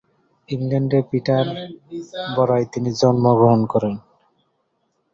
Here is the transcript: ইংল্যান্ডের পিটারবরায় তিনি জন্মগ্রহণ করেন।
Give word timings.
ইংল্যান্ডের 0.49 1.03
পিটারবরায় 1.09 2.67
তিনি 2.73 2.89
জন্মগ্রহণ 3.01 3.61
করেন। 3.65 3.93